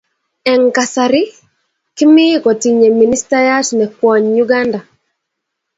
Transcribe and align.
Eng 0.51 0.65
kasari 0.75 1.23
kimii 1.97 2.35
kotinye 2.43 2.89
ministayat 2.99 3.67
ne 3.75 3.85
kwony 3.95 4.29
Uganda. 4.45 4.79